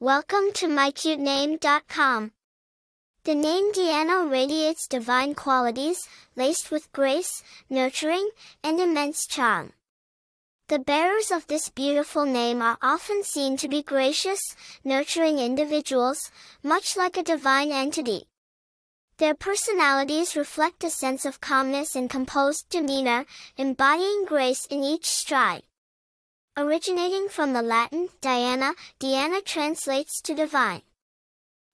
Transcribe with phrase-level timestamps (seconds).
[0.00, 2.30] Welcome to mycutename.com.
[3.24, 8.30] The name Deanna radiates divine qualities, laced with grace, nurturing,
[8.62, 9.72] and immense charm.
[10.68, 16.30] The bearers of this beautiful name are often seen to be gracious, nurturing individuals,
[16.62, 18.28] much like a divine entity.
[19.16, 23.26] Their personalities reflect a sense of calmness and composed demeanor,
[23.56, 25.64] embodying grace in each stride.
[26.60, 30.82] Originating from the Latin, Diana, Diana translates to divine.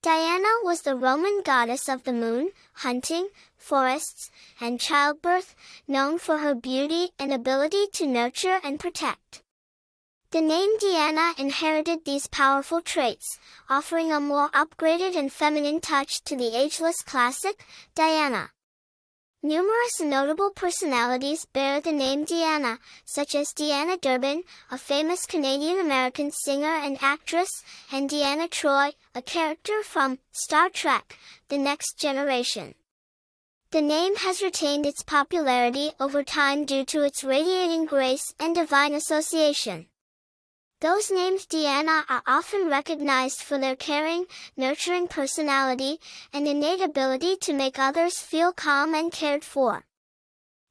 [0.00, 5.54] Diana was the Roman goddess of the moon, hunting, forests, and childbirth,
[5.86, 9.42] known for her beauty and ability to nurture and protect.
[10.30, 13.38] The name Diana inherited these powerful traits,
[13.68, 18.52] offering a more upgraded and feminine touch to the ageless classic, Diana.
[19.42, 26.68] Numerous notable personalities bear the name Deanna, such as Deanna Durbin, a famous Canadian-American singer
[26.68, 27.48] and actress,
[27.90, 31.16] and Deanna Troi, a character from Star Trek,
[31.48, 32.74] The Next Generation.
[33.70, 38.92] The name has retained its popularity over time due to its radiating grace and divine
[38.92, 39.86] association.
[40.80, 44.24] Those named Deanna are often recognized for their caring,
[44.56, 46.00] nurturing personality,
[46.32, 49.84] and innate ability to make others feel calm and cared for.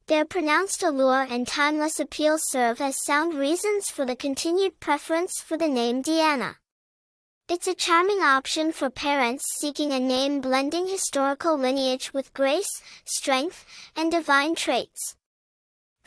[0.08, 5.56] Their pronounced allure and timeless appeal serve as sound reasons for the continued preference for
[5.56, 6.56] the name Deanna.
[7.48, 13.64] It's a charming option for parents seeking a name blending historical lineage with grace, strength,
[13.94, 15.14] and divine traits.